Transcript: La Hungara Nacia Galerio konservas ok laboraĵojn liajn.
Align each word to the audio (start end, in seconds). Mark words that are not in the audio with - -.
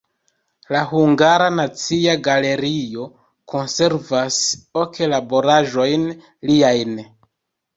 La 0.75 0.79
Hungara 0.91 1.49
Nacia 1.57 2.15
Galerio 2.29 3.05
konservas 3.53 4.41
ok 4.85 5.03
laboraĵojn 5.13 6.09
liajn. 6.53 6.99